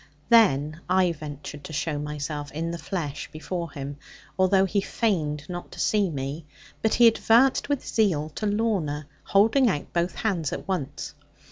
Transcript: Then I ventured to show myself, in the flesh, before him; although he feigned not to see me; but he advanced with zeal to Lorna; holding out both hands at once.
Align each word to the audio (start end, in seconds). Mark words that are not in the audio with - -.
Then 0.29 0.79
I 0.89 1.11
ventured 1.11 1.63
to 1.65 1.73
show 1.73 1.99
myself, 1.99 2.51
in 2.53 2.71
the 2.71 2.79
flesh, 2.79 3.29
before 3.31 3.69
him; 3.73 3.97
although 4.35 4.65
he 4.65 4.81
feigned 4.81 5.47
not 5.47 5.71
to 5.73 5.79
see 5.79 6.09
me; 6.09 6.47
but 6.81 6.95
he 6.95 7.05
advanced 7.05 7.69
with 7.69 7.87
zeal 7.87 8.29
to 8.29 8.47
Lorna; 8.47 9.05
holding 9.25 9.69
out 9.69 9.93
both 9.93 10.15
hands 10.15 10.51
at 10.51 10.67
once. 10.67 11.13